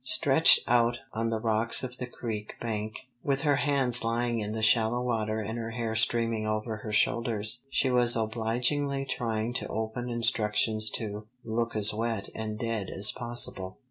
[0.03, 4.63] Stretched out on the rocks of the creek bank, with her hands lying in the
[4.63, 10.09] shallow water and her hair streaming over her shoulders, she was obligingly trying to obey
[10.09, 13.77] instructions to "look as wet and dead as possible."